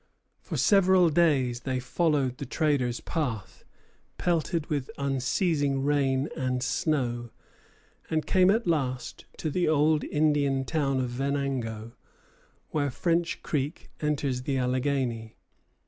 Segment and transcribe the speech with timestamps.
[0.39, 3.63] For several days they followed the traders' path,
[4.17, 7.29] pelted with unceasing rain and snow,
[8.09, 11.91] and came at last to the old Indian town of Venango,
[12.71, 15.37] where French Creek enters the Alleghany.